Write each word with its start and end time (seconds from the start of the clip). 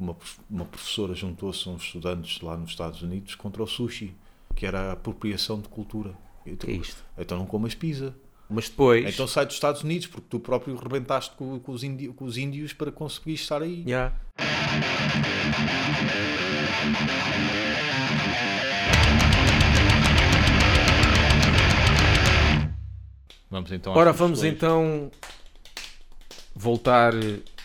uma, 0.00 0.16
uma 0.48 0.64
professora 0.64 1.14
juntou-se 1.14 1.68
a 1.68 1.72
uns 1.72 1.82
estudantes 1.82 2.40
lá 2.40 2.56
nos 2.56 2.70
Estados 2.70 3.02
Unidos 3.02 3.34
contra 3.34 3.62
o 3.62 3.66
sushi, 3.66 4.14
que 4.56 4.66
era 4.66 4.90
a 4.90 4.92
apropriação 4.92 5.60
de 5.60 5.68
cultura. 5.68 6.14
Então, 6.46 6.68
que 6.68 6.74
é 6.74 6.78
isto? 6.78 7.04
então 7.18 7.38
não 7.38 7.46
comas 7.46 7.74
pizza. 7.74 8.14
Mas 8.48 8.68
depois. 8.68 9.06
Então 9.06 9.28
sai 9.28 9.46
dos 9.46 9.54
Estados 9.54 9.82
Unidos, 9.82 10.08
porque 10.08 10.26
tu 10.28 10.40
próprio 10.40 10.74
rebentaste 10.74 11.36
com, 11.36 11.60
com 11.60 11.72
os, 11.72 11.84
índios, 11.84 12.14
com 12.16 12.24
os 12.24 12.36
índios 12.36 12.72
para 12.72 12.90
conseguir 12.90 13.34
estar 13.34 13.62
aí. 13.62 13.84
Yeah. 13.86 14.16
Vamos 23.48 23.72
então 23.72 23.92
Ora, 23.94 24.12
vamos 24.12 24.44
então 24.44 25.10
voltar 26.54 27.12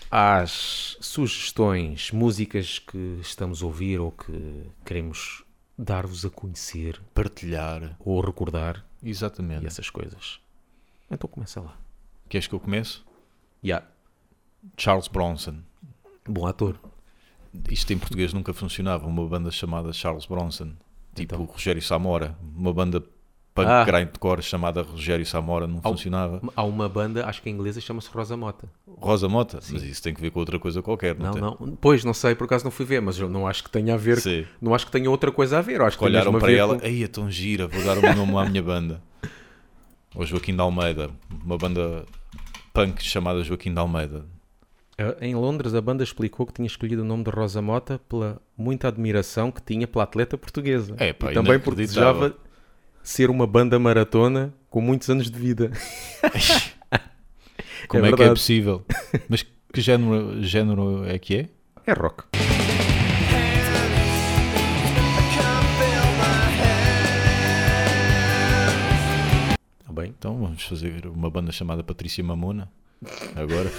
às 0.09 0.84
sugestões, 1.23 2.11
músicas 2.11 2.79
que 2.79 3.19
estamos 3.21 3.63
a 3.63 3.65
ouvir 3.65 3.99
ou 3.99 4.11
que 4.11 4.63
queremos 4.83 5.43
dar-vos 5.77 6.25
a 6.25 6.29
conhecer 6.29 7.01
partilhar. 7.13 7.95
ou 7.99 8.19
recordar 8.21 8.85
e 9.01 9.09
Exatamente. 9.09 9.65
essas 9.65 9.89
coisas. 9.89 10.39
Então 11.09 11.29
começa 11.29 11.61
lá. 11.61 11.77
Queres 12.27 12.47
que 12.47 12.53
eu 12.55 12.59
comece? 12.59 12.99
Yeah. 13.63 13.85
Charles 14.77 15.07
Bronson. 15.07 15.59
Bom 16.27 16.45
ator. 16.47 16.79
Isto 17.69 17.93
em 17.93 17.97
português 17.99 18.33
nunca 18.33 18.53
funcionava. 18.53 19.05
Uma 19.07 19.25
banda 19.27 19.51
chamada 19.51 19.93
Charles 19.93 20.25
Bronson. 20.25 20.73
Tipo 21.13 21.35
Então. 21.35 21.45
Rogério 21.45 21.81
Samora. 21.81 22.37
Uma 22.41 22.73
banda 22.73 23.03
punk 23.55 23.67
Ah. 23.67 23.83
grindcore 23.85 24.41
chamada 24.43 24.81
Rogério 24.81 25.25
Samora 25.25 25.65
não 25.65 25.79
Au. 25.81 25.93
funcionava. 25.93 26.41
Há 26.55 26.63
uma 26.63 26.87
banda, 26.89 27.25
acho 27.25 27.41
que 27.41 27.49
em 27.49 27.53
inglesa 27.53 27.79
chama-se 27.81 28.09
Rosa 28.09 28.35
Mota. 28.35 28.67
Rosa 28.85 29.27
Mota? 29.29 29.59
Mas 29.71 29.81
isso 29.81 30.03
tem 30.03 30.13
que 30.13 30.19
ver 30.21 30.29
com 30.29 30.39
outra 30.39 30.59
coisa 30.59 30.81
qualquer, 30.81 31.15
não, 31.17 31.25
Não, 31.25 31.31
tem? 31.55 31.67
não. 31.69 31.75
Pois, 31.77 32.03
não 32.03 32.13
sei, 32.13 32.35
por 32.35 32.43
acaso 32.43 32.65
não 32.65 32.71
fui 32.71 32.85
ver, 32.85 33.01
mas 33.01 33.17
eu 33.17 33.29
não 33.29 33.47
acho 33.47 33.63
que 33.63 33.69
tenha 33.71 33.93
a 33.93 33.97
ver. 33.97 34.19
Sim. 34.19 34.45
Não 34.61 34.75
acho 34.75 34.85
que 34.85 34.91
tenha 34.91 35.09
outra 35.09 35.31
coisa 35.31 35.57
a 35.57 35.61
ver. 35.61 35.79
Eu 35.79 35.85
acho 35.85 35.97
que 35.97 36.03
Olharam 36.03 36.33
para 36.33 36.47
ver 36.47 36.57
ela, 36.57 36.77
com- 36.77 36.85
ei, 36.85 37.03
é 37.03 37.07
tão 37.07 37.31
gira, 37.31 37.65
vou 37.65 37.81
dar 37.83 37.97
o 37.97 38.01
meu 38.01 38.15
nome 38.15 38.37
à 38.37 38.45
minha 38.49 38.61
banda. 38.61 39.01
Ou 40.13 40.25
Joaquim 40.25 40.53
de 40.53 40.61
Almeida, 40.61 41.09
uma 41.43 41.57
banda 41.57 42.05
punk 42.73 43.01
chamada 43.03 43.41
Joaquim 43.43 43.73
de 43.73 43.79
Almeida. 43.79 44.25
Uh, 44.99 45.15
Em 45.21 45.35
Londres, 45.35 45.73
a 45.73 45.81
banda 45.81 46.03
explicou 46.03 46.45
que 46.45 46.53
tinha 46.53 46.65
escolhido 46.67 47.01
o 47.01 47.05
nome 47.05 47.23
de 47.25 47.29
Rosa 47.29 47.61
Mota 47.61 47.99
pela 48.07 48.41
muita 48.57 48.87
admiração 48.87 49.51
que 49.51 49.61
tinha 49.61 49.85
pela 49.87 50.05
atleta 50.05 50.37
portuguesa. 50.37 50.95
É, 50.97 51.11
pá, 51.11 51.31
e 51.31 51.33
também 51.33 51.59
porque 51.59 51.81
desejava 51.81 52.33
ser 53.05 53.29
uma 53.29 53.45
banda 53.47 53.77
maratona 53.79 54.53
com 54.69 54.81
muitos 54.81 55.09
anos 55.09 55.29
de 55.29 55.37
vida. 55.39 55.71
Como 57.87 58.05
é, 58.05 58.11
que 58.11 58.23
é 58.23 58.29
possível? 58.29 58.83
Mas 59.29 59.43
que 59.71 59.79
género, 59.79 60.41
género 60.43 61.05
é 61.05 61.19
que 61.19 61.35
é? 61.35 61.49
É 61.85 61.93
rock. 61.93 62.23
Tá 69.85 69.93
bem? 69.93 70.13
Então 70.17 70.37
vamos 70.37 70.63
fazer 70.63 71.05
uma 71.07 71.29
banda 71.29 71.51
chamada 71.51 71.83
Patrícia 71.83 72.23
Mamona. 72.23 72.69
Agora. 73.35 73.71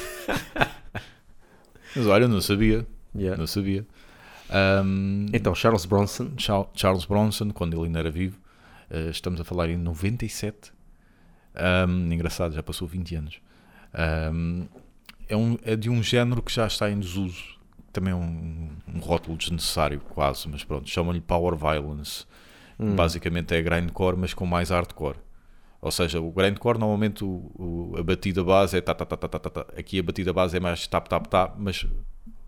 Mas 1.95 2.07
olha, 2.07 2.29
não 2.29 2.41
sabia. 2.41 2.87
Yeah. 3.15 3.39
Não 3.39 3.47
sabia. 3.47 3.87
Ahm, 4.51 5.27
Então, 5.33 5.55
Charles 5.55 5.85
Bronson. 5.85 6.31
Char- 6.39 6.69
Charles 6.75 7.05
Bronson, 7.05 7.51
quando 7.51 7.75
ele 7.77 7.87
ainda 7.87 7.99
era 7.99 8.11
vivo, 8.11 8.39
eh, 8.91 9.09
estamos 9.11 9.41
a 9.41 9.45
falar 9.45 9.69
em 9.69 9.77
97. 9.77 10.73
Ahm, 11.55 12.13
engraçado, 12.13 12.55
já 12.55 12.63
passou 12.63 12.87
20 12.87 13.15
anos. 13.15 13.41
Ahm, 13.95 14.65
é, 15.29 15.37
um- 15.37 15.59
é 15.65 15.75
de 15.77 15.89
um 15.91 16.03
género 16.03 16.43
que 16.43 16.53
já 16.53 16.67
está 16.67 16.91
em 16.91 16.99
desuso. 16.99 17.57
Também 17.93 18.13
é 18.13 18.17
um, 18.17 18.69
um 18.95 18.99
rótulo 18.99 19.37
desnecessário, 19.39 20.01
quase, 20.01 20.49
mas 20.49 20.63
pronto. 20.65 20.89
Chamam-lhe 20.89 21.21
Power 21.21 21.57
Violence. 21.57 22.25
Basicamente 22.95 23.55
é 23.55 23.63
grindcore, 23.63 24.17
mas 24.19 24.35
com 24.35 24.45
mais 24.45 24.69
hardcore. 24.69 25.17
Ou 25.81 25.91
seja, 25.91 26.21
o 26.21 26.31
grindcore 26.31 26.79
normalmente 26.79 27.25
o, 27.25 27.51
o- 27.55 27.95
a 27.99 28.03
batida 28.03 28.45
base 28.45 28.77
é 28.77 28.81
tá, 28.83 28.93
tá, 28.95 29.07
tá, 29.07 29.17
tá, 29.17 29.29
tá, 29.29 29.39
tá, 29.39 29.51
tá. 29.51 29.61
Aqui 29.79 29.99
a 29.99 30.03
batida 30.03 30.31
base 30.33 30.57
é 30.57 30.61
mais 30.61 30.87
tap, 30.87 31.09
tap, 31.09 31.27
tap, 31.27 31.55
mas 31.59 31.87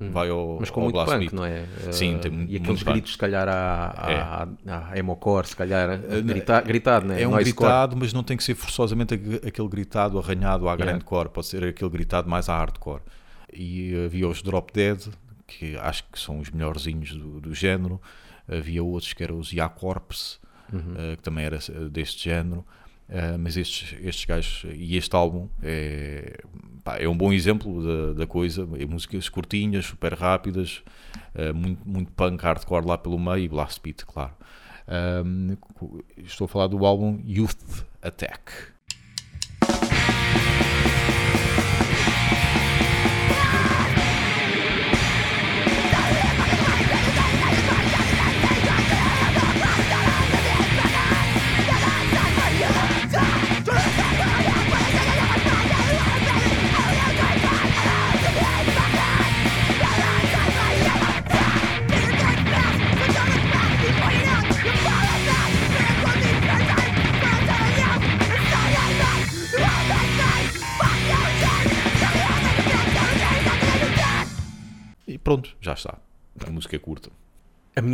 vai 0.00 0.28
ao, 0.30 0.58
Mas 0.60 0.70
com 0.70 0.80
ao 0.80 0.84
muito 0.84 0.94
blast 0.94 1.10
punk, 1.12 1.20
beat. 1.20 1.32
não 1.32 1.44
é? 1.44 1.64
Sim, 1.92 2.18
tem 2.18 2.30
muito- 2.30 2.52
E 2.52 2.56
aqueles 2.56 2.82
gritos, 2.82 3.12
se 3.12 3.18
calhar, 3.18 3.48
à, 3.48 4.46
à, 4.66 4.90
à 4.92 4.98
emocore, 4.98 5.46
se 5.48 5.56
calhar, 5.56 5.90
Eh, 5.90 6.20
grita, 6.22 6.60
gritado, 6.60 7.06
não 7.06 7.14
é? 7.14 7.22
É 7.22 7.26
um 7.28 7.32
Noisecore. 7.32 7.68
gritado, 7.68 7.96
mas 7.96 8.12
não 8.12 8.22
tem 8.22 8.36
que 8.36 8.44
ser 8.44 8.54
forçosamente 8.54 9.14
aquele 9.14 9.68
gritado 9.68 10.18
arranhado 10.18 10.68
à 10.68 10.72
Yeah. 10.74 10.92
grindcore, 10.92 11.28
pode 11.30 11.46
ser 11.46 11.64
aquele 11.64 11.90
gritado 11.90 12.28
mais 12.28 12.48
à 12.48 12.56
hardcore. 12.56 13.02
E 13.52 14.04
havia 14.04 14.28
os 14.28 14.42
Drop 14.42 14.72
Dead, 14.72 15.00
que 15.46 15.76
acho 15.78 16.04
que 16.12 16.18
são 16.20 16.38
os 16.38 16.50
melhorzinhos 16.50 17.12
do, 17.14 17.40
do 17.40 17.54
género. 17.54 18.00
Havia 18.46 18.82
outros 18.84 19.12
que 19.12 19.22
eram 19.22 19.38
os 19.38 19.52
Ya 19.52 19.68
Corpse, 19.68 20.38
Uhum. 20.72 20.94
eh, 20.98 21.16
que 21.16 21.22
também 21.22 21.44
era 21.46 21.56
eh, 21.56 21.88
deste 21.90 22.24
género. 22.28 22.64
Eh, 23.10 23.36
mas 23.38 23.56
estes, 23.56 23.96
estes 24.02 24.24
gajos 24.26 24.66
e 24.74 24.96
este 24.96 25.16
álbum 25.16 25.48
é, 25.62 26.40
pá, 26.84 26.98
é 26.98 27.08
um 27.08 27.16
bom 27.16 27.32
exemplo 27.32 27.82
da, 27.82 28.20
da 28.20 28.26
coisa. 28.26 28.68
É 28.78 28.84
músicas 28.84 29.28
curtinhas, 29.28 29.86
super 29.86 30.12
rápidas, 30.12 30.82
eh, 31.34 31.52
muito, 31.52 31.88
muito 31.88 32.12
punk, 32.12 32.42
hardcore 32.42 32.86
lá 32.86 32.98
pelo 32.98 33.18
meio 33.18 33.38
e 33.44 33.48
blast 33.48 33.80
beat, 33.82 34.04
claro. 34.04 34.34
Estou 36.16 36.46
a 36.46 36.48
falar 36.48 36.66
do 36.66 36.84
álbum 36.84 37.20
Youth 37.24 37.84
Attack. 38.02 38.78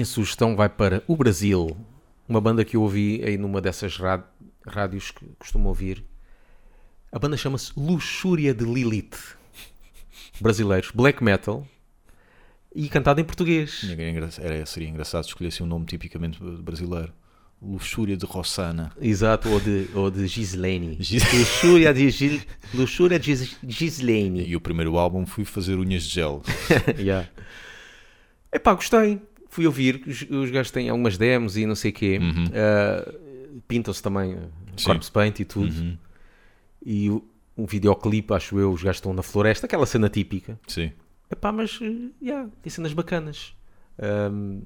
Minha 0.04 0.12
sugestão 0.12 0.54
vai 0.54 0.69
para 0.69 1.03
o 1.09 1.16
Brasil, 1.16 1.75
uma 2.28 2.38
banda 2.38 2.62
que 2.62 2.76
eu 2.76 2.82
ouvi 2.82 3.22
aí 3.25 3.38
numa 3.38 3.59
dessas 3.60 3.97
rádios 4.66 5.10
que 5.10 5.25
costumo 5.38 5.69
ouvir. 5.70 6.04
A 7.10 7.19
banda 7.19 7.38
chama-se 7.38 7.72
Luxúria 7.75 8.53
de 8.53 8.64
Lilith. 8.66 9.16
Brasileiros, 10.41 10.91
black 10.94 11.25
metal 11.25 11.66
e 12.75 12.87
cantado 12.91 13.19
em 13.20 13.25
português. 13.25 13.81
Era, 13.91 14.10
engra- 14.10 14.28
era- 14.41 14.66
seria 14.66 14.88
engraçado 14.91 15.25
escolher 15.25 15.50
um 15.62 15.66
nome 15.66 15.87
tipicamente 15.87 16.38
brasileiro. 16.43 17.12
Luxúria 17.62 18.14
de 18.16 18.26
Rossana. 18.26 18.93
Exato, 19.00 19.48
ou 19.48 19.59
de, 19.59 19.88
ou 19.94 20.10
de 20.10 20.26
Gislaine. 20.26 20.98
Gis- 21.00 21.22
Luxúria 21.32 21.94
de, 21.94 22.10
Gil, 22.10 22.43
Luxúria 22.75 23.19
de 23.19 23.34
Gis- 23.34 23.56
Gislaine. 23.66 24.44
E 24.47 24.54
o 24.54 24.60
primeiro 24.60 24.98
álbum 24.98 25.25
fui 25.25 25.47
fazer 25.47 25.76
unhas 25.76 26.03
de 26.03 26.10
gel. 26.10 26.43
yeah. 26.98 27.26
Epá, 28.53 28.75
gostei. 28.75 29.22
Fui 29.54 29.69
ouvir, 29.69 30.03
os, 30.04 30.22
os 30.28 30.50
gajos 30.50 30.72
têm 30.72 30.88
algumas 30.88 31.16
demos 31.16 31.56
e 31.56 31.65
não 31.65 31.76
sei 31.76 31.92
o 31.92 31.94
quê. 31.94 32.19
Ah, 32.53 33.15
Pintam-se 33.69 34.03
também 34.03 34.34
uh, 34.34 34.50
Sim. 34.76 34.87
corpse 34.87 35.12
paint 35.12 35.38
e 35.38 35.44
tudo. 35.44 35.72
Uhum. 35.72 35.97
E 36.84 37.09
o, 37.09 37.25
um 37.56 37.64
videoclipe, 37.64 38.34
acho 38.34 38.59
eu, 38.59 38.72
os 38.72 38.82
gajos 38.82 38.97
estão 38.97 39.14
na 39.14 39.22
floresta, 39.22 39.66
aquela 39.66 39.87
cena 39.87 40.09
típica. 40.09 40.59
Sim. 40.66 40.91
Epá, 41.31 41.53
mas, 41.53 41.81
uh, 41.81 42.10
yeah, 42.20 42.50
tem 42.62 42.69
cenas 42.69 42.93
bacanas. 42.93 43.54
Ahm, 43.96 44.62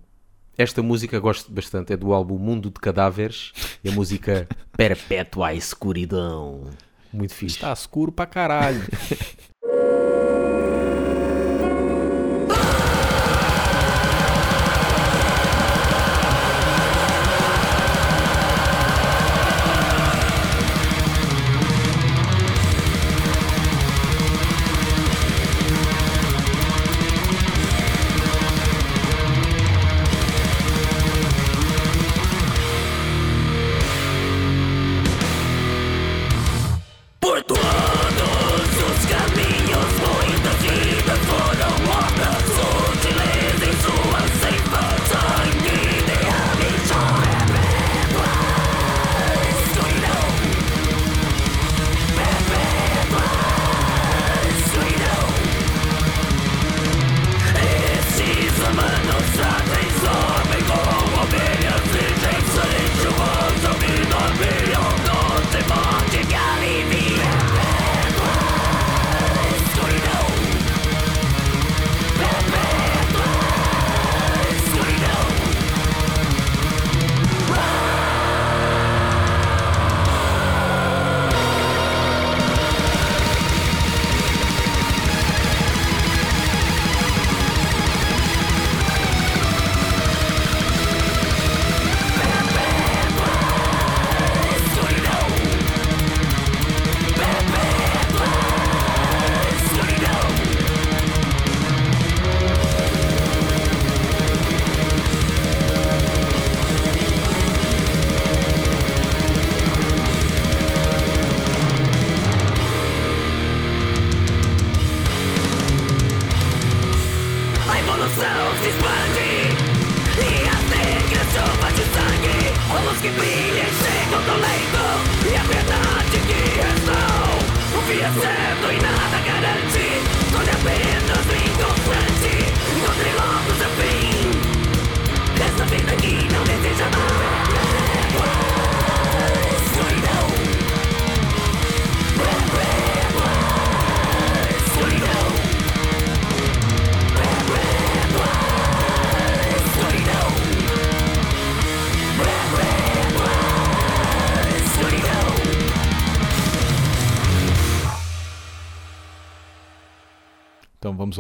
esta 0.56 0.82
música 0.82 1.20
gosto 1.20 1.52
bastante, 1.52 1.92
é 1.92 1.96
do 1.98 2.14
álbum 2.14 2.38
Mundo 2.38 2.70
de 2.70 2.80
Cadáveres. 2.80 3.52
E 3.84 3.90
a 3.90 3.92
música 3.92 4.48
Perpétua 4.74 5.52
Escuridão. 5.52 6.64
Muito 7.12 7.34
fixe. 7.34 7.56
Está 7.56 7.74
escuro 7.74 8.10
para 8.10 8.24
caralho. 8.24 8.80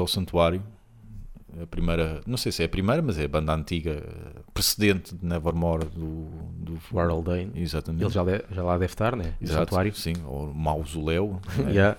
Santuário. 0.08 0.62
A 1.62 1.66
primeira, 1.66 2.20
não 2.26 2.36
sei 2.36 2.52
se 2.52 2.62
é 2.62 2.66
a 2.66 2.68
primeira, 2.68 3.00
mas 3.02 3.18
é 3.18 3.24
a 3.24 3.28
banda 3.28 3.52
antiga, 3.54 3.90
eh, 4.06 4.40
precedente 4.52 5.14
de 5.14 5.24
Nevermore 5.26 5.86
do, 5.86 6.26
do 6.52 6.78
O 6.92 7.00
Haldane. 7.00 7.50
Exatamente. 7.54 8.04
Ele 8.04 8.10
já, 8.12 8.22
de- 8.22 8.44
já 8.54 8.62
lá 8.62 8.74
deve 8.74 8.92
estar, 8.92 9.16
né? 9.16 9.34
Exato, 9.40 9.60
santuário. 9.64 9.94
Sim, 9.94 10.12
ou 10.26 10.52
Mausoléu. 10.54 11.40
né? 11.64 11.72
Yeah. 11.72 11.98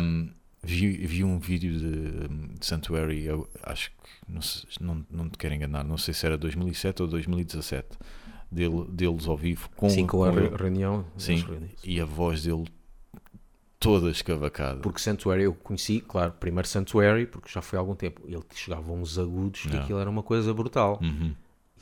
Um, 0.00 0.30
vi, 0.62 0.92
vi 1.06 1.24
um 1.24 1.38
vídeo 1.38 1.72
de, 1.72 2.28
de 2.58 2.66
Sanctuary, 2.66 3.24
eu 3.24 3.48
acho 3.62 3.90
que 3.90 4.32
não, 4.32 4.42
sei- 4.42 4.68
não, 4.80 5.04
não 5.10 5.28
te 5.28 5.38
quero 5.38 5.54
enganar, 5.54 5.82
não 5.82 5.96
sei 5.98 6.14
se 6.14 6.24
era 6.26 6.36
2007 6.38 7.02
ou 7.02 7.08
2017, 7.08 7.86
dele, 8.52 8.84
deles 8.90 9.26
ao 9.26 9.36
vivo 9.36 9.68
com, 9.76 9.88
Sim, 9.88 10.06
com 10.06 10.22
a 10.24 10.30
com 10.32 10.38
ele. 10.38 10.54
reunião. 10.56 11.04
Sim, 11.16 11.44
e 11.82 12.00
a 12.00 12.04
voz 12.04 12.42
dele 12.44 12.64
toda 13.78 14.10
escavacada. 14.10 14.80
Porque 14.80 15.00
Sanctuary 15.00 15.44
eu 15.44 15.54
conheci, 15.54 16.00
claro, 16.00 16.32
primeiro 16.32 16.66
Sanctuary, 16.68 17.26
porque 17.26 17.48
já 17.50 17.62
foi 17.62 17.78
há 17.78 17.80
algum 17.80 17.94
tempo. 17.94 18.22
Ele 18.26 18.42
chegava 18.54 18.90
a 18.90 18.94
uns 18.94 19.18
agudos 19.18 19.62
que 19.62 19.76
aquilo 19.76 19.98
era 19.98 20.10
uma 20.10 20.22
coisa 20.22 20.52
brutal. 20.52 20.98
Uhum. 21.02 21.34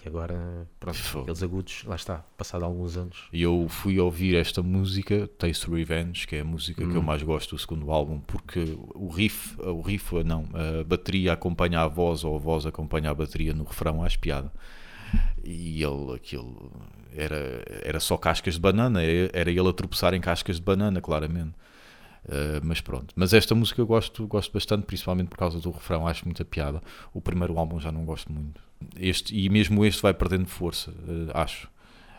E 0.05 0.09
agora, 0.09 0.69
pronto, 0.79 0.99
Fogo. 0.99 1.23
aqueles 1.23 1.43
agudos, 1.43 1.83
lá 1.85 1.97
está, 1.97 2.19
passado 2.37 2.65
alguns 2.65 2.97
anos. 2.97 3.25
E 3.33 3.43
eu 3.43 3.67
fui 3.69 3.99
ouvir 3.99 4.37
esta 4.37 4.63
música, 4.63 5.27
Taste 5.39 5.69
Revenge, 5.69 6.27
que 6.29 6.37
é 6.37 6.41
a 6.41 6.45
música 6.45 6.85
que 6.87 6.95
eu 6.95 7.01
Hum. 7.01 7.05
mais 7.05 7.23
gosto 7.23 7.57
do 7.57 7.59
segundo 7.59 7.91
álbum, 7.91 8.21
porque 8.21 8.79
o 8.95 9.09
riff, 9.09 9.61
o 9.61 9.81
riff 9.81 10.23
não, 10.23 10.45
a 10.55 10.85
bateria 10.85 11.33
acompanha 11.33 11.81
a 11.81 11.89
voz 11.89 12.23
ou 12.23 12.37
a 12.37 12.39
voz 12.39 12.67
acompanha 12.67 13.11
a 13.11 13.15
bateria 13.15 13.53
no 13.53 13.65
refrão 13.65 14.03
à 14.03 14.07
espiada. 14.07 14.53
E 15.43 15.83
ele, 15.83 16.15
aquilo, 16.15 16.71
era, 17.13 17.65
era 17.83 17.99
só 17.99 18.17
cascas 18.17 18.55
de 18.55 18.61
banana, 18.61 19.03
era 19.03 19.31
era 19.33 19.51
ele 19.51 19.69
a 19.69 19.73
tropeçar 19.73 20.15
em 20.15 20.21
cascas 20.21 20.57
de 20.57 20.63
banana, 20.63 21.01
claramente. 21.01 21.55
Uh, 22.29 22.61
mas 22.65 22.81
pronto, 22.81 23.15
mas 23.15 23.33
esta 23.33 23.55
música 23.55 23.81
eu 23.81 23.87
gosto, 23.87 24.27
gosto 24.27 24.53
bastante, 24.53 24.85
principalmente 24.85 25.29
por 25.29 25.39
causa 25.39 25.61
do 25.61 25.71
refrão, 25.71 26.09
acho 26.09 26.25
muita 26.25 26.45
piada. 26.45 26.83
O 27.15 27.21
primeiro 27.21 27.57
álbum 27.57 27.79
já 27.79 27.93
não 27.93 28.05
gosto 28.05 28.33
muito. 28.33 28.61
Este, 28.99 29.33
e 29.37 29.49
mesmo 29.49 29.85
este 29.85 30.03
vai 30.03 30.13
perdendo 30.13 30.47
força, 30.49 30.91
uh, 30.91 31.31
acho. 31.35 31.69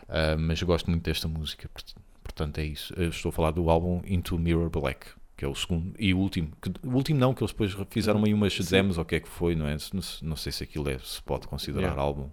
Uh, 0.04 0.38
mas 0.38 0.58
eu 0.60 0.66
gosto 0.66 0.88
muito 0.90 1.02
desta 1.04 1.28
música, 1.28 1.68
port- 1.68 1.94
portanto 2.22 2.56
é 2.58 2.64
isso. 2.64 2.94
Eu 2.96 3.10
estou 3.10 3.28
a 3.28 3.32
falar 3.32 3.50
do 3.50 3.68
álbum 3.68 4.00
Into 4.06 4.38
Mirror 4.38 4.70
Black, 4.70 5.08
que 5.36 5.44
é 5.44 5.48
o 5.48 5.54
segundo 5.54 5.94
e 5.98 6.14
o 6.14 6.18
último. 6.18 6.52
Que, 6.62 6.72
o 6.82 6.94
último 6.94 7.20
não, 7.20 7.34
que 7.34 7.42
eles 7.42 7.52
depois 7.52 7.76
fizeram 7.90 8.24
aí 8.24 8.32
umas 8.32 8.54
jams 8.54 8.96
ou 8.96 9.02
o 9.02 9.06
que 9.06 9.16
é 9.16 9.20
que 9.20 9.28
foi, 9.28 9.54
não 9.54 9.66
é? 9.68 9.76
Não, 9.92 10.00
não 10.22 10.36
sei 10.36 10.52
se 10.52 10.64
aquilo 10.64 10.88
é, 10.88 10.98
se 11.00 11.22
pode 11.22 11.46
considerar 11.46 11.88
Yeah. 11.88 12.00
álbum, 12.00 12.30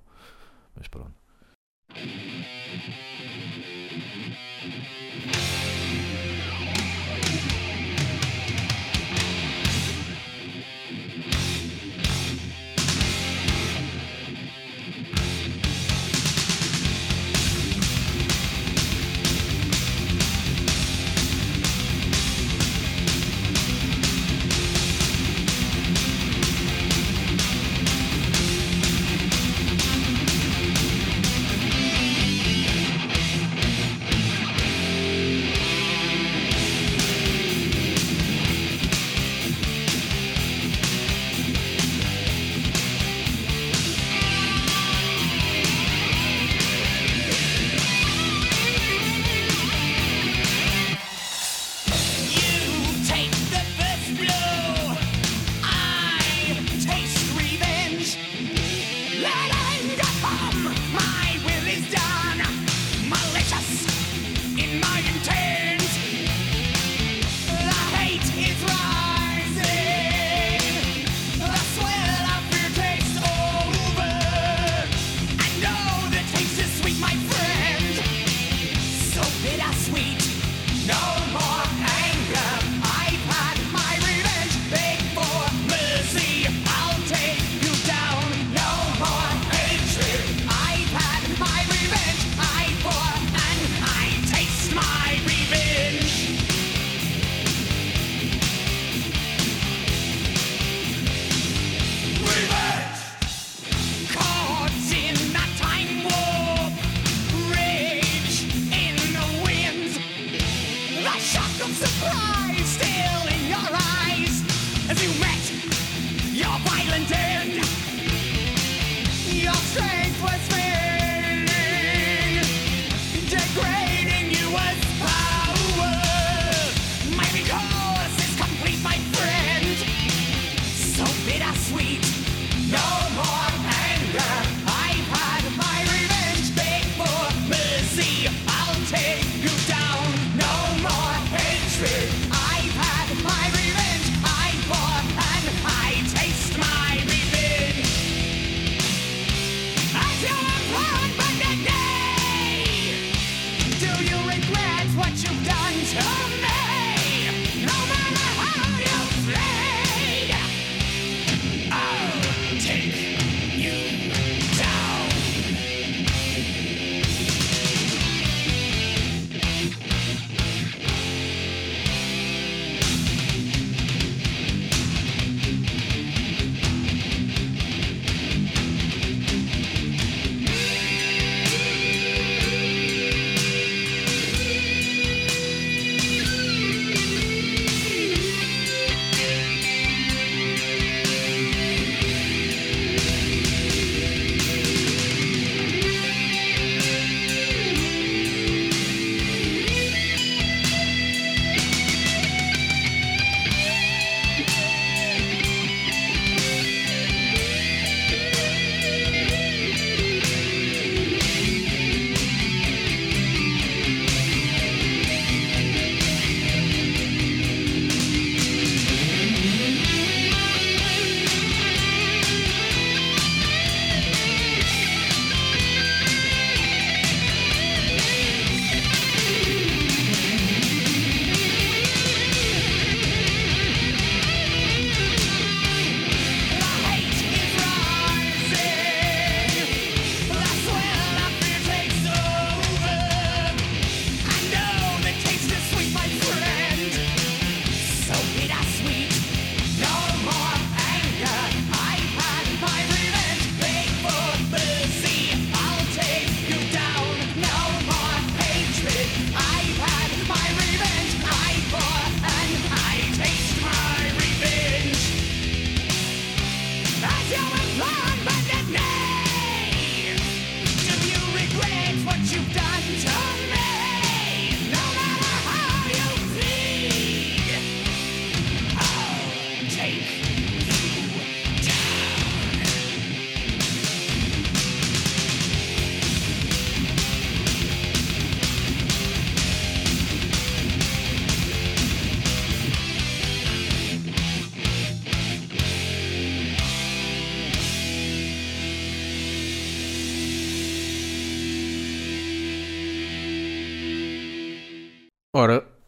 mas 0.77 0.87
pronto. 0.87 1.11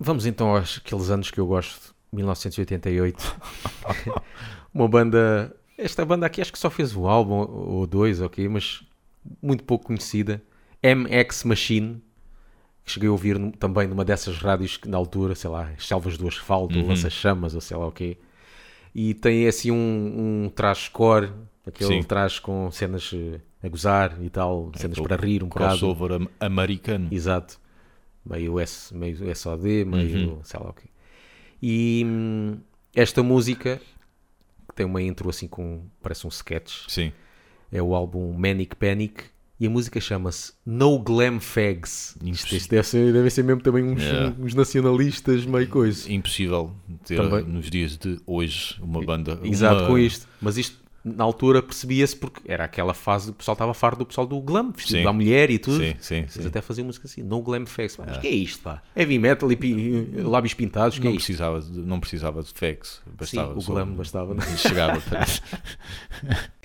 Vamos 0.07 0.25
então 0.25 0.55
aos 0.55 0.77
aqueles 0.83 1.09
anos 1.09 1.29
que 1.29 1.39
eu 1.39 1.45
gosto, 1.45 1.93
1988. 2.11 3.37
Uma 4.73 4.87
banda, 4.87 5.55
esta 5.77 6.05
banda 6.05 6.25
aqui 6.25 6.41
acho 6.41 6.51
que 6.51 6.59
só 6.59 6.69
fez 6.69 6.95
um 6.95 7.07
álbum 7.07 7.35
ou 7.49 7.85
dois, 7.87 8.21
ok, 8.21 8.47
mas 8.49 8.83
muito 9.41 9.63
pouco 9.63 9.85
conhecida. 9.87 10.41
MX 10.83 11.43
Machine, 11.43 12.01
que 12.85 12.91
cheguei 12.91 13.09
a 13.09 13.11
ouvir 13.11 13.37
também 13.57 13.87
numa 13.87 14.05
dessas 14.05 14.37
rádios 14.37 14.77
que 14.77 14.87
na 14.87 14.97
altura, 14.97 15.35
sei 15.35 15.49
lá, 15.49 15.71
as 15.77 15.85
Selvas 15.87 16.17
do 16.17 16.27
Asfalto, 16.27 16.77
ou 16.79 16.87
Lança-Chamas, 16.87 17.55
ou 17.55 17.61
sei 17.61 17.75
lá 17.77 17.87
o 17.87 17.91
quê. 17.91 18.17
E 18.93 19.13
tem 19.13 19.47
assim 19.47 19.71
um, 19.71 20.45
um 20.45 20.49
trash 20.49 20.89
core, 20.89 21.31
aquele 21.65 22.01
Sim. 22.01 22.03
trash 22.03 22.39
com 22.39 22.69
cenas 22.71 23.11
a 23.63 23.67
gozar 23.67 24.17
e 24.21 24.29
tal, 24.29 24.71
cenas 24.75 24.97
Aquele 24.97 25.07
para 25.07 25.17
rir 25.25 25.43
um 25.43 25.47
bocado. 25.49 25.77
crossover 25.77 26.11
am- 26.13 26.27
americano. 26.39 27.07
Exato. 27.11 27.59
Meio, 28.29 28.59
S, 28.59 28.93
meio 28.95 29.35
SOD, 29.35 29.85
meio 29.85 30.29
Uhum. 30.29 30.39
sei 30.43 30.59
lá 30.59 30.69
o 30.69 30.73
quê. 30.73 30.87
E 31.61 32.03
hum, 32.05 32.57
esta 32.95 33.23
música, 33.23 33.79
que 34.67 34.75
tem 34.75 34.85
uma 34.85 35.01
intro 35.01 35.29
assim 35.29 35.47
com, 35.47 35.81
parece 36.01 36.25
um 36.25 36.29
sketch, 36.29 36.85
Sim. 36.87 37.11
é 37.71 37.81
o 37.81 37.95
álbum 37.95 38.33
Manic 38.33 38.75
Panic 38.75 39.23
e 39.59 39.65
a 39.65 39.69
música 39.69 39.99
chama-se 39.99 40.53
No 40.65 40.99
Glam 40.99 41.39
Fags. 41.39 42.15
Isto, 42.23 42.55
isto 42.55 42.69
deve, 42.69 42.87
ser, 42.87 43.11
deve 43.11 43.29
ser 43.31 43.43
mesmo 43.43 43.61
também 43.61 43.83
uns, 43.83 44.03
Yeah. 44.03 44.35
uns 44.39 44.53
nacionalistas, 44.53 45.45
meio 45.45 45.67
coisa. 45.67 46.11
Impossível 46.11 46.75
ter 47.05 47.17
Também. 47.17 47.43
nos 47.43 47.69
dias 47.69 47.97
de 47.97 48.19
hoje 48.27 48.75
uma 48.81 49.03
banda. 49.03 49.39
Exato, 49.43 49.81
uma- 49.81 49.87
com 49.87 49.97
isto. 49.97 50.27
Mas 50.39 50.57
isto 50.57 50.77
na 51.15 51.23
altura 51.23 51.61
percebia-se 51.61 52.15
porque 52.15 52.41
era 52.45 52.63
aquela 52.65 52.93
fase 52.93 53.25
que 53.27 53.31
o 53.31 53.35
pessoal 53.35 53.53
estava 53.53 53.73
farto 53.73 53.99
do 53.99 54.05
pessoal 54.05 54.25
do 54.27 54.39
glam, 54.41 54.71
vestido 54.71 54.97
Sim. 54.99 55.03
da 55.03 55.13
mulher 55.13 55.49
e 55.49 55.57
tudo. 55.59 55.77
Sim, 55.77 55.95
sim, 55.99 56.15
Eles 56.17 56.33
sim. 56.33 56.47
até 56.47 56.61
faziam 56.61 56.85
música 56.85 57.07
assim, 57.07 57.21
no 57.23 57.41
glam. 57.41 57.65
Pá, 57.65 58.03
Mas 58.07 58.17
que 58.17 58.27
é 58.27 58.31
isto, 58.31 58.61
pá? 58.63 58.81
Heavy 58.95 59.19
metal 59.19 59.51
e 59.51 59.55
pi- 59.55 60.11
lábios 60.23 60.53
pintados, 60.53 60.97
que 60.99 61.05
Não 61.05 61.11
é 61.11 61.15
precisava, 61.15 61.61
de, 61.61 61.79
não 61.79 61.99
precisava 61.99 62.41
de. 62.43 62.49
Sim, 62.49 62.77
Bastava 63.17 63.53
o 63.57 63.61
só- 63.61 63.73
glam 63.73 63.93
bastava. 63.93 64.35
Chegava 64.57 64.99
para. 65.01 65.25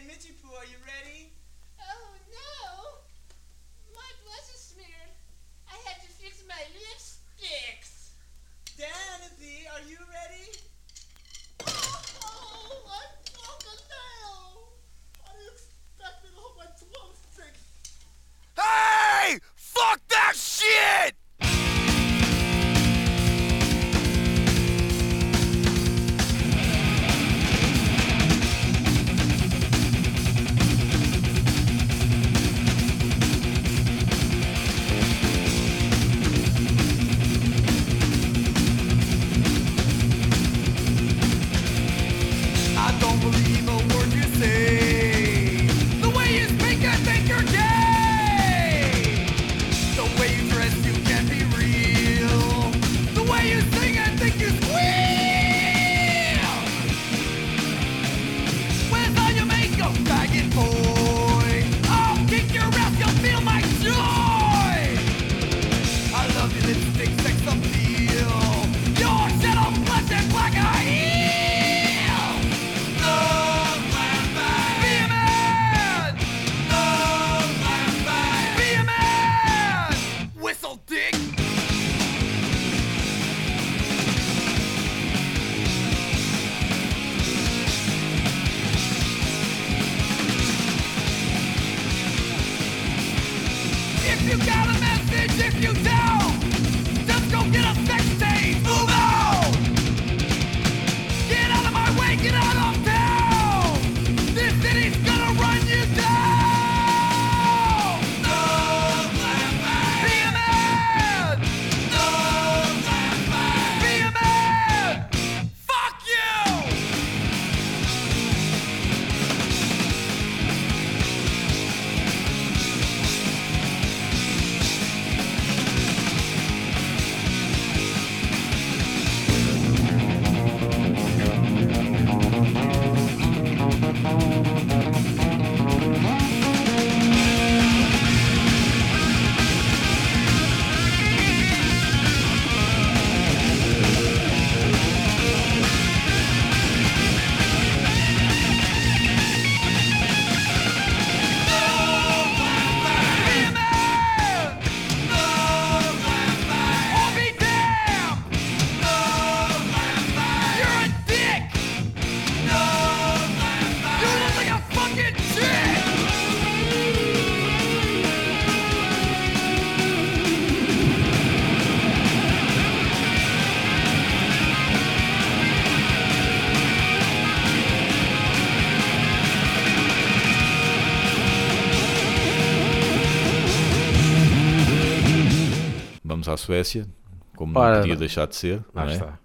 Suécia, 186.43 186.89
como 187.37 187.59
Ora, 187.59 187.77
não 187.77 187.81
podia 187.83 187.97
deixar 187.97 188.27
de 188.27 188.37
ser. 188.37 188.65
Não 188.75 188.83
é? 188.83 188.93
está. 188.93 189.19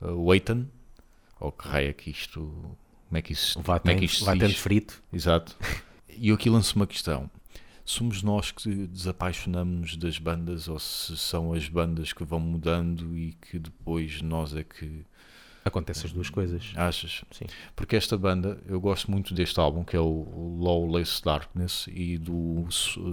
Uh, 0.00 0.26
Weitan, 0.26 0.66
ou 1.40 1.52
que 1.52 1.68
raio 1.68 1.90
é 1.90 1.92
que 1.92 2.10
isto. 2.10 2.40
Como 2.40 3.18
é 3.18 3.22
que 3.22 3.32
isso, 3.32 3.60
Vai, 3.62 3.80
como 3.80 3.92
é 3.92 3.94
que 3.96 4.04
isto 4.04 4.24
vai 4.24 4.38
tendo 4.38 4.54
frito. 4.54 5.02
Exato. 5.12 5.56
E 6.10 6.28
eu 6.28 6.34
aqui 6.34 6.50
lanço 6.50 6.74
uma 6.76 6.86
questão. 6.86 7.30
Somos 7.84 8.22
nós 8.22 8.50
que 8.50 8.86
desapaixonamos 8.88 9.96
das 9.96 10.18
bandas 10.18 10.68
ou 10.68 10.78
se 10.78 11.16
são 11.16 11.52
as 11.54 11.68
bandas 11.68 12.12
que 12.12 12.24
vão 12.24 12.40
mudando 12.40 13.16
e 13.16 13.32
que 13.32 13.58
depois 13.58 14.20
nós 14.20 14.54
é 14.54 14.62
que 14.62 15.06
Acontece 15.68 16.06
as 16.06 16.12
duas 16.12 16.28
coisas. 16.28 16.72
achas? 16.76 17.24
Sim. 17.30 17.44
Porque 17.76 17.94
esta 17.96 18.18
banda, 18.18 18.58
eu 18.66 18.80
gosto 18.80 19.10
muito 19.10 19.32
deste 19.32 19.58
álbum 19.60 19.84
que 19.84 19.96
é 19.96 20.00
o 20.00 20.58
Lawless 20.60 21.22
Darkness 21.24 21.86
e 21.92 22.18
do 22.18 22.66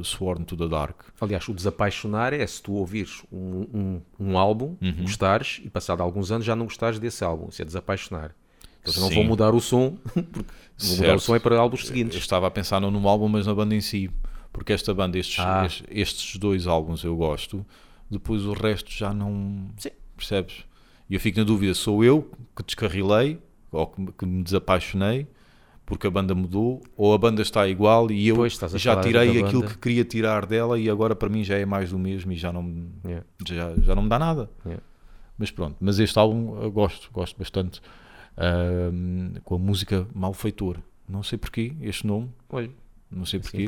Sworn 0.03 0.43
to 0.45 0.57
the 0.57 0.67
Dark. 0.67 1.01
Aliás, 1.21 1.47
o 1.47 1.53
desapaixonar 1.53 2.33
é 2.33 2.45
se 2.47 2.61
tu 2.61 2.73
ouvires 2.73 3.23
um, 3.31 3.67
um, 3.73 4.01
um 4.19 4.37
álbum, 4.37 4.75
Uhum. 4.81 5.01
gostares 5.03 5.61
e 5.63 5.69
passado 5.69 6.01
alguns 6.01 6.31
anos 6.31 6.45
já 6.45 6.55
não 6.55 6.65
gostares 6.65 6.97
desse 6.99 7.23
álbum. 7.23 7.47
Isso 7.49 7.61
é 7.61 7.65
desapaixonar. 7.65 8.35
Eles 8.83 8.97
não 8.97 9.09
vão 9.09 9.23
mudar 9.23 9.53
o 9.55 9.59
som, 9.59 9.97
porque 10.13 10.45
vão 10.77 10.95
mudar 10.97 11.15
o 11.15 11.19
som 11.19 11.35
é 11.35 11.39
para 11.39 11.57
álbuns 11.57 11.81
Eu 11.81 11.87
seguintes. 11.87 12.17
estava 12.17 12.45
a 12.47 12.51
pensar 12.51 12.79
não 12.79 12.91
no 12.91 13.07
álbum, 13.07 13.27
mas 13.27 13.47
na 13.47 13.53
banda 13.55 13.73
em 13.75 13.81
si. 13.81 14.11
Porque 14.53 14.71
esta 14.71 14.93
banda, 14.93 15.17
estes, 15.17 15.39
Ah. 15.39 15.65
es- 15.65 15.83
estes 15.89 16.37
dois 16.37 16.67
álbuns 16.67 17.03
eu 17.03 17.15
gosto, 17.15 17.65
depois 18.09 18.43
o 18.45 18.53
resto 18.53 18.91
já 18.91 19.13
não. 19.13 19.69
Sim. 19.77 19.89
percebes? 20.15 20.63
E 21.09 21.13
eu 21.13 21.19
fico 21.19 21.37
na 21.39 21.43
dúvida, 21.45 21.73
sou 21.73 22.03
eu 22.03 22.29
que 22.55 22.63
descarrilei 22.63 23.39
ou 23.71 23.87
que, 23.87 24.01
me- 24.01 24.11
que 24.11 24.25
me 24.25 24.43
desapaixonei 24.43 25.27
porque 25.85 26.07
a 26.07 26.09
banda 26.09 26.33
mudou 26.33 26.81
ou 26.97 27.13
a 27.13 27.17
banda 27.17 27.41
está 27.43 27.67
igual 27.67 28.09
e 28.11 28.27
eu 28.27 28.37
já 28.79 28.93
tirei 29.03 29.29
aquilo 29.43 29.61
banda. 29.61 29.73
que 29.73 29.79
queria 29.79 30.03
tirar 30.03 30.45
dela 30.47 30.79
e 30.79 30.89
agora 30.89 31.15
para 31.15 31.29
mim 31.29 31.43
já 31.43 31.57
é 31.57 31.65
mais 31.65 31.91
do 31.91 31.99
mesmo 31.99 32.31
e 32.31 32.35
já 32.35 32.51
não, 32.51 32.63
me- 32.63 32.89
Yeah. 33.05 33.25
já, 33.47 33.75
já 33.81 33.93
não 33.93 34.01
me 34.01 34.09
dá 34.09 34.17
nada. 34.17 34.49
Yeah. 34.65 34.81
Mas 35.37 35.51
pronto, 35.51 35.75
mas 35.79 35.99
este 35.99 36.17
álbum 36.17 36.59
eu 36.61 36.71
gosto, 36.71 37.11
gosto 37.11 37.37
bastante 37.37 37.81
ahm, 38.35 39.33
com 39.43 39.55
a 39.55 39.59
música 39.59 40.07
Malfeitor. 40.13 40.77
Não 41.07 41.21
sei 41.21 41.37
porquê 41.37 41.71
este 41.81 42.07
nome, 42.07 42.31
Olha, 42.49 42.71
não 43.11 43.25
sei 43.25 43.39
assim 43.39 43.65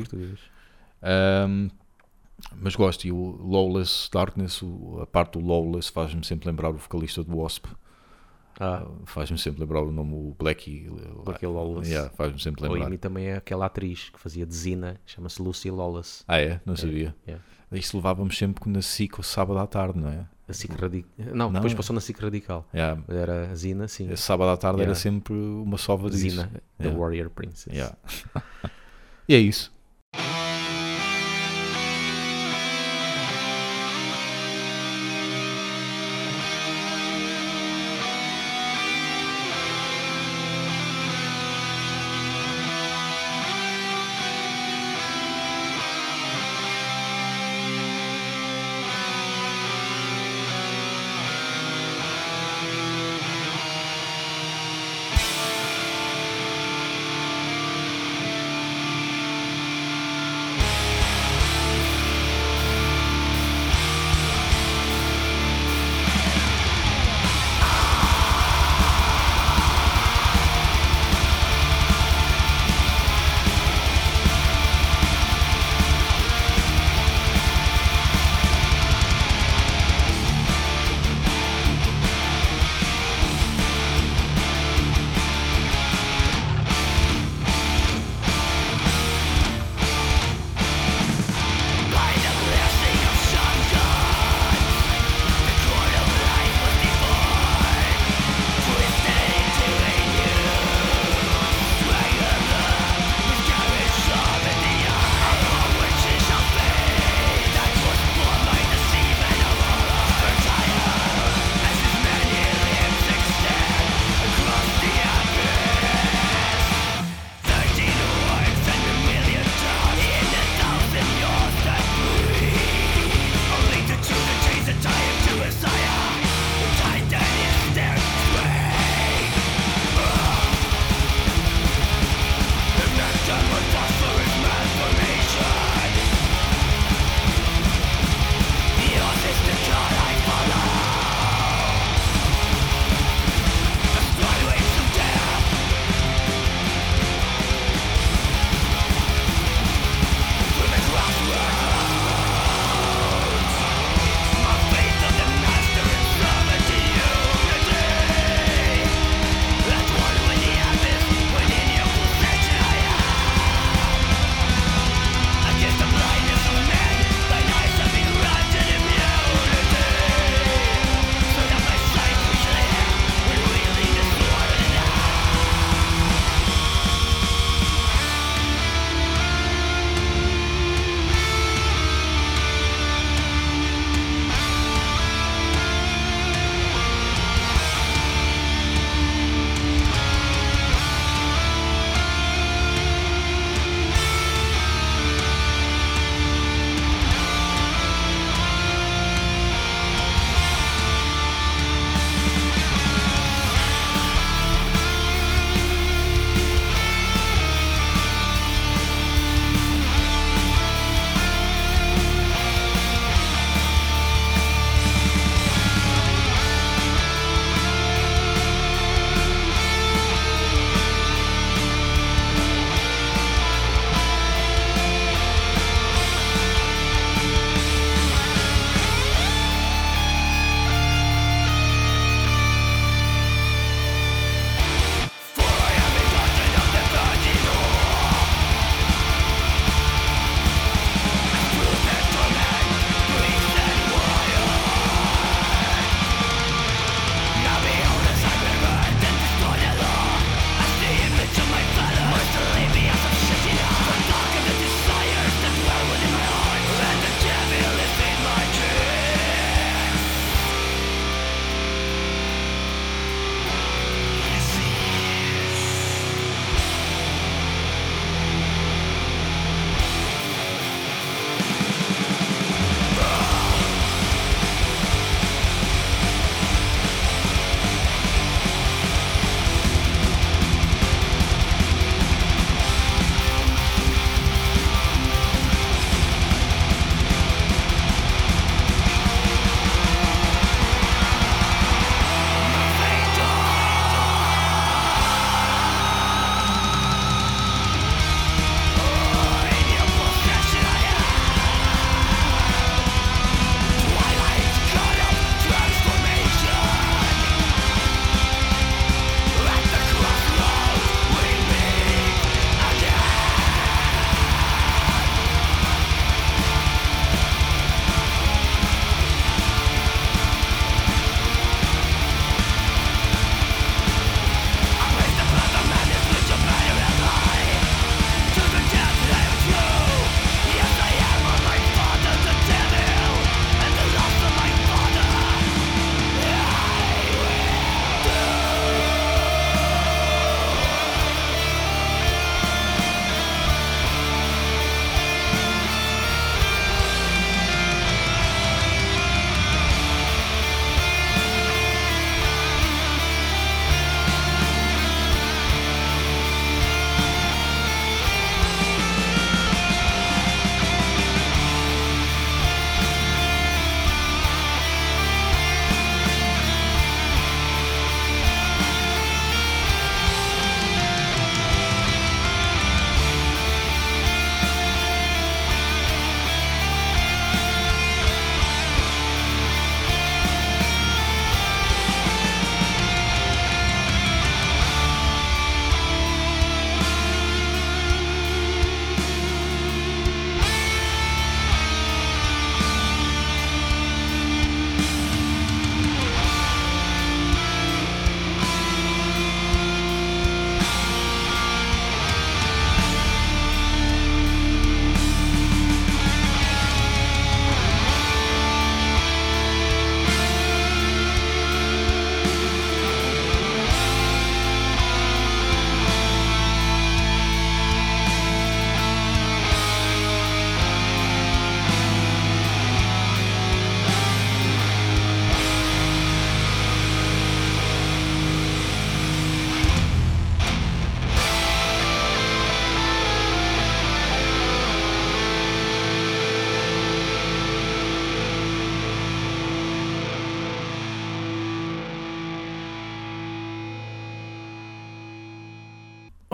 Mas 2.56 2.76
gosto, 2.76 3.04
e 3.06 3.12
o 3.12 3.36
Lawless 3.46 4.08
Darkness, 4.12 4.60
a 5.02 5.06
parte 5.06 5.38
do 5.38 5.46
Lawless 5.46 5.90
faz-me 5.90 6.24
sempre 6.24 6.48
lembrar 6.48 6.70
o 6.70 6.74
vocalista 6.78 7.22
do 7.24 7.36
Wasp, 7.36 7.66
Ah, 8.60 8.84
faz-me 9.06 9.38
sempre 9.38 9.60
lembrar 9.60 9.82
o 9.82 9.92
nome, 9.92 10.14
o 10.14 10.34
Blackie. 10.38 10.90
Blackie 11.24 11.46
Lawless. 11.46 11.88
Yeah, 11.90 12.10
faz-me 12.16 12.40
sempre 12.40 12.66
ou 12.66 12.72
lembrar. 12.72 12.92
e 12.92 12.98
também 12.98 13.26
é 13.26 13.36
aquela 13.36 13.66
atriz 13.66 14.10
que 14.10 14.18
fazia 14.18 14.44
de 14.44 14.52
Zina, 14.54 15.00
chama-se 15.06 15.40
Lucy 15.40 15.70
Lawless. 15.70 16.24
Ah, 16.26 16.40
é? 16.40 16.60
Não 16.66 16.74
sabia. 16.76 17.14
yeah. 17.26 17.44
Isso 17.70 17.96
levávamos 17.96 18.36
sempre 18.36 18.68
na 18.70 18.82
SIC 18.82 19.18
o 19.18 19.22
sábado 19.22 19.58
à 19.60 19.66
tarde, 19.66 19.98
não 20.00 20.08
é? 20.08 20.26
A 20.48 20.52
SIC 20.52 20.72
Radi- 20.74 21.04
Não, 21.18 21.34
Não. 21.46 21.52
depois 21.52 21.74
passou 21.74 21.92
na 21.94 22.00
SIC 22.00 22.18
Radical. 22.20 22.66
Yeah. 22.74 23.00
Era 23.08 23.50
a 23.50 23.54
Zina, 23.54 23.86
sim. 23.86 24.14
Sábado 24.16 24.48
à 24.50 24.56
tarde 24.56 24.80
era 24.80 24.90
Yeah. 24.92 25.00
sempre 25.00 25.34
uma 25.34 25.76
sova 25.76 26.08
disso. 26.10 26.30
Zina, 26.30 26.50
The. 26.78 26.88
Warrior 26.88 27.30
Princess. 27.30 27.72
E 29.28 29.34
é 29.34 29.38
isso. 29.38 29.70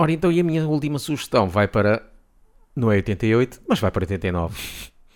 Ora, 0.05 0.13
então, 0.13 0.31
e 0.31 0.39
a 0.39 0.45
minha 0.45 0.67
última 0.69 0.99
sugestão 0.99 1.49
vai 1.49 1.67
para. 1.67 2.07
Não 2.77 2.91
é 2.93 2.97
88, 2.97 3.63
mas 3.69 3.79
vai 3.81 3.91
para 3.91 4.03
89. 4.03 4.57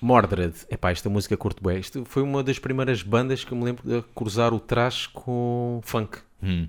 Mordred. 0.01 0.55
Epá, 0.71 0.91
esta 0.91 1.09
música 1.11 1.37
curto 1.37 1.63
bem. 1.63 1.79
Isto 1.79 2.05
foi 2.05 2.23
uma 2.23 2.43
das 2.43 2.59
primeiras 2.59 3.03
bandas 3.03 3.45
que 3.45 3.53
eu 3.53 3.59
me 3.59 3.65
lembro 3.65 3.87
de 3.87 4.03
cruzar 4.15 4.55
o 4.55 4.61
trash 4.61 5.07
com 5.09 5.81
funk. 5.83 6.19
Hum, 6.43 6.69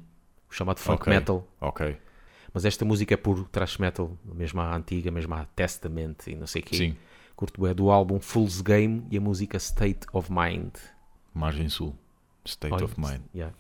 O 0.50 0.54
chamado 0.54 0.80
funk 0.80 1.02
ok. 1.04 1.14
metal. 1.14 1.48
Ok. 1.62 1.96
Mas 2.54 2.66
esta 2.66 2.84
música 2.84 3.14
é 3.14 3.18
puro 3.18 3.44
thrash 3.52 3.78
metal, 3.78 4.18
mesmo 4.26 4.60
a 4.60 4.76
antiga, 4.76 5.12
mesmo 5.12 5.34
a 5.36 5.46
Testament 5.46 6.16
e 6.28 6.36
não 6.36 6.48
sei 6.48 6.62
o 6.64 6.66
quê. 6.66 6.76
Sim. 6.76 6.96
Curto 7.36 7.68
é 7.68 7.74
do 7.74 7.92
álbum 7.92 8.20
Fool's 8.20 8.60
Game 8.60 9.06
e 9.12 9.18
a 9.18 9.22
música 9.22 9.56
State 9.58 10.08
of 10.12 10.30
Mind. 10.32 10.74
Margem 11.34 11.70
Sul. 11.70 11.96
State 12.44 12.74
Olha, 12.74 12.86
of 12.86 13.00
Mind. 13.00 13.22
yeah. 13.36 13.54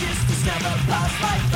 Subconscious, 0.00 0.24
discover 0.26 0.76
past 0.86 1.22
life 1.22 1.49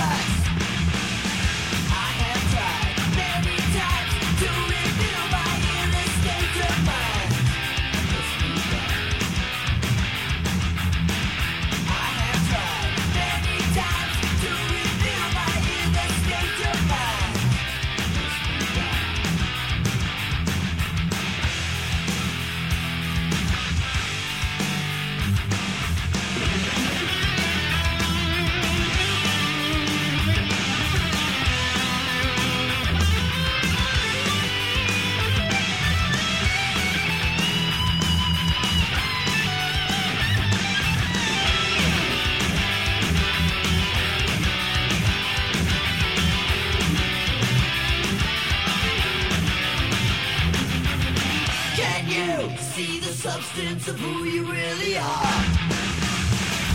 substance 53.55 53.88
of 53.88 53.99
who 54.01 54.25
you 54.25 54.43
really 54.45 54.97
are? 54.99 55.45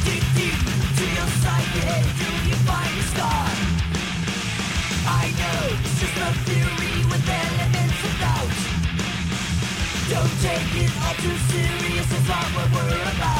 Deep, 0.06 0.24
deep 0.36 0.60
to 0.98 1.06
your 1.18 1.30
psyche, 1.42 1.84
do 2.20 2.30
you 2.48 2.56
find 2.68 2.94
a 2.98 3.04
star? 3.12 3.48
I 5.08 5.26
know 5.40 5.62
it's 5.84 6.00
just 6.00 6.18
a 6.18 6.32
theory 6.48 6.96
with 7.12 7.30
elements 7.44 8.00
of 8.08 8.14
doubt. 8.24 8.60
Don't 10.10 10.36
take 10.42 10.84
it 10.84 10.92
all 11.04 11.16
too 11.16 11.38
serious, 11.52 12.12
it's 12.12 12.28
not 12.28 12.48
what 12.56 12.72
we're 12.72 13.02
about. 13.14 13.39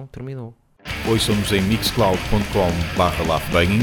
Então 0.00 0.06
terminou. 0.06 0.54
Ouçam-nos 1.06 1.52
em 1.52 1.60
mixcloud.com.br 1.62 3.28
laughbanging 3.28 3.82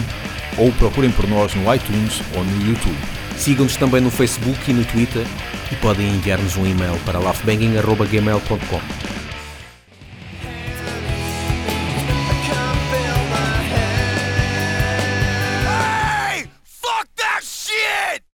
ou 0.58 0.72
procurem 0.74 1.12
por 1.12 1.28
nós 1.28 1.54
no 1.54 1.74
iTunes 1.74 2.22
ou 2.36 2.44
no 2.44 2.68
YouTube. 2.68 2.98
Sigam-nos 3.38 3.78
também 3.78 4.02
no 4.02 4.10
Facebook 4.10 4.60
e 4.70 4.74
no 4.74 4.84
Twitter 4.86 5.26
e 5.72 5.76
podem 5.76 6.08
enviar-nos 6.08 6.58
um 6.58 6.66
e-mail 6.66 6.98
para 7.06 7.20
laughbanging.gmail.com. 7.20 9.07